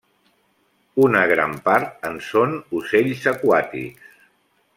[1.03, 4.15] Una gran part en són ocells aquàtics.